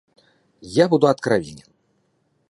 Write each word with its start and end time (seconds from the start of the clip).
Я 0.79 0.87
буду 0.89 1.07
откровенен. 1.09 1.67